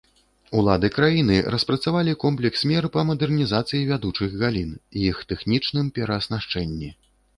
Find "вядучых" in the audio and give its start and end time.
3.91-4.31